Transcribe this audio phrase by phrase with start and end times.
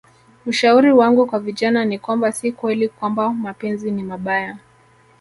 [0.45, 4.57] Ushauri wangu kwa vijana ni kwamba si kweli kwamba mapenzi ni mabaya